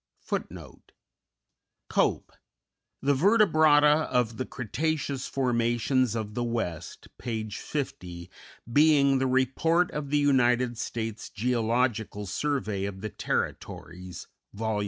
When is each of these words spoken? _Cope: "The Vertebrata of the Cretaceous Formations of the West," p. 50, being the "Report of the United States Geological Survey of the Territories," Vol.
_Cope: 1.91 2.29
"The 3.03 3.13
Vertebrata 3.13 4.07
of 4.09 4.37
the 4.37 4.47
Cretaceous 4.47 5.27
Formations 5.27 6.15
of 6.15 6.33
the 6.33 6.43
West," 6.43 7.09
p. 7.19 7.47
50, 7.47 8.31
being 8.73 9.19
the 9.19 9.27
"Report 9.27 9.91
of 9.91 10.09
the 10.09 10.17
United 10.17 10.79
States 10.79 11.29
Geological 11.29 12.25
Survey 12.25 12.85
of 12.85 13.01
the 13.01 13.09
Territories," 13.11 14.25
Vol. 14.55 14.79